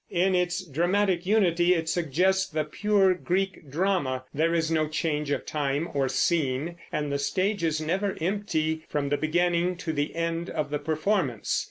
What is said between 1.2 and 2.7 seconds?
unity it suggests the